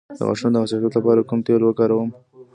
[0.17, 2.09] د غاښونو د حساسیت لپاره کوم تېل وکاروم؟